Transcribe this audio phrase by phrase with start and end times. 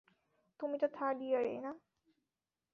[0.59, 1.71] তুমি তো থার্ড ইয়ারে, না?